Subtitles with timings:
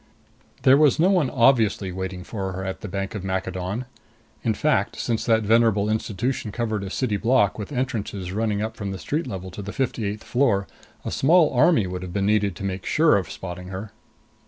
[0.63, 3.85] There was no one obviously waiting for her at the Bank of Maccadon.
[4.43, 8.89] In fact, since that venerable institution covered a city block, with entrances running up from
[8.89, 10.65] the street level to the fifty eighth floor,
[11.05, 13.91] a small army would have been needed to make sure of spotting her.